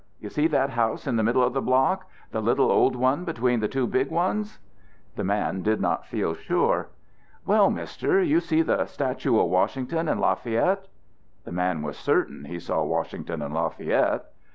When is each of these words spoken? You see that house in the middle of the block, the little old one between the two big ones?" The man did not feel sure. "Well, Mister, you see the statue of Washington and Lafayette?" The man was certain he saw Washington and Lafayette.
You 0.19 0.29
see 0.31 0.47
that 0.47 0.71
house 0.71 1.05
in 1.05 1.15
the 1.15 1.21
middle 1.21 1.43
of 1.43 1.53
the 1.53 1.61
block, 1.61 2.07
the 2.31 2.41
little 2.41 2.71
old 2.71 2.95
one 2.95 3.23
between 3.23 3.59
the 3.59 3.67
two 3.67 3.85
big 3.85 4.09
ones?" 4.09 4.57
The 5.15 5.23
man 5.23 5.61
did 5.61 5.79
not 5.79 6.07
feel 6.07 6.33
sure. 6.33 6.89
"Well, 7.45 7.69
Mister, 7.69 8.19
you 8.19 8.39
see 8.39 8.63
the 8.63 8.87
statue 8.87 9.39
of 9.39 9.51
Washington 9.51 10.07
and 10.07 10.19
Lafayette?" 10.19 10.87
The 11.43 11.51
man 11.51 11.83
was 11.83 11.97
certain 11.97 12.45
he 12.45 12.57
saw 12.57 12.83
Washington 12.83 13.43
and 13.43 13.53
Lafayette. 13.53 14.25